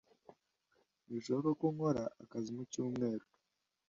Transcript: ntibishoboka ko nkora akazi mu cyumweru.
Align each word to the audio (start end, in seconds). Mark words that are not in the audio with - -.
ntibishoboka 1.03 1.49
ko 1.59 1.65
nkora 1.73 2.03
akazi 2.23 2.49
mu 2.57 2.63
cyumweru. 2.71 3.25